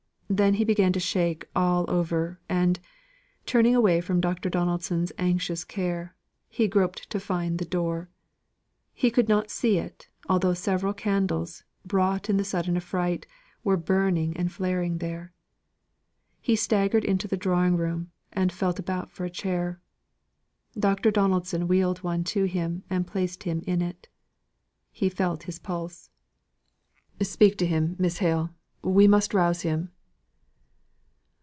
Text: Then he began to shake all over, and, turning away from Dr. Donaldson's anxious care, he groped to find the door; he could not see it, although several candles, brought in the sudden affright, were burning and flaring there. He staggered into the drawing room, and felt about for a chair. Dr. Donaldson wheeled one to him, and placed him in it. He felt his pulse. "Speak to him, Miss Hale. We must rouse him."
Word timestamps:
Then 0.33 0.53
he 0.53 0.63
began 0.63 0.93
to 0.93 0.99
shake 1.01 1.45
all 1.57 1.83
over, 1.91 2.39
and, 2.47 2.79
turning 3.45 3.75
away 3.75 3.99
from 3.99 4.21
Dr. 4.21 4.49
Donaldson's 4.49 5.11
anxious 5.17 5.65
care, 5.65 6.15
he 6.47 6.69
groped 6.69 7.09
to 7.09 7.19
find 7.19 7.59
the 7.59 7.65
door; 7.65 8.09
he 8.93 9.11
could 9.11 9.27
not 9.27 9.49
see 9.51 9.77
it, 9.77 10.07
although 10.29 10.53
several 10.53 10.93
candles, 10.93 11.65
brought 11.85 12.29
in 12.29 12.37
the 12.37 12.45
sudden 12.45 12.77
affright, 12.77 13.27
were 13.65 13.75
burning 13.75 14.33
and 14.37 14.53
flaring 14.53 14.99
there. 14.99 15.33
He 16.39 16.55
staggered 16.55 17.03
into 17.03 17.27
the 17.27 17.35
drawing 17.35 17.75
room, 17.75 18.11
and 18.31 18.53
felt 18.53 18.79
about 18.79 19.11
for 19.11 19.25
a 19.25 19.29
chair. 19.29 19.81
Dr. 20.79 21.11
Donaldson 21.11 21.67
wheeled 21.67 22.03
one 22.03 22.23
to 22.31 22.45
him, 22.45 22.83
and 22.89 23.05
placed 23.05 23.43
him 23.43 23.63
in 23.67 23.81
it. 23.81 24.07
He 24.93 25.09
felt 25.09 25.43
his 25.43 25.59
pulse. 25.59 26.09
"Speak 27.21 27.57
to 27.57 27.65
him, 27.65 27.97
Miss 27.99 28.19
Hale. 28.19 28.51
We 28.81 29.09
must 29.09 29.33
rouse 29.33 29.63
him." 29.63 29.91